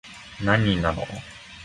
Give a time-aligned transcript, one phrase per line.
[0.43, 1.03] 何人なの